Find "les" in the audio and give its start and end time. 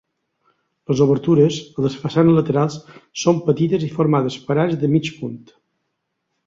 0.91-1.03, 1.87-1.97